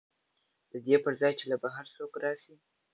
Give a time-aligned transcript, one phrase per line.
[0.71, 2.55] د دې پر ځای چې له بهر څوک راشي